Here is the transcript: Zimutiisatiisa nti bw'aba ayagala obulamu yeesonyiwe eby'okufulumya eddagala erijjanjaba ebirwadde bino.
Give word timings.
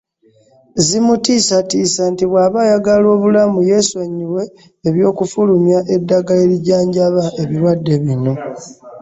Zimutiisatiisa 0.85 2.03
nti 2.11 2.23
bw'aba 2.29 2.59
ayagala 2.63 3.07
obulamu 3.15 3.57
yeesonyiwe 3.69 4.41
eby'okufulumya 4.87 5.79
eddagala 5.95 6.41
erijjanjaba 6.45 7.23
ebirwadde 7.41 7.93
bino. 8.03 8.33